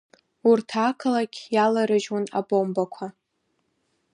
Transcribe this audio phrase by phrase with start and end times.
[0.49, 3.05] Урҭ ақалақь иаларыжьуан абомбақәа.